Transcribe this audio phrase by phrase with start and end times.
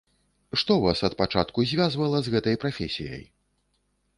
[0.61, 3.23] Што вас ад пачатку звязвала з гэтай прафесіяй?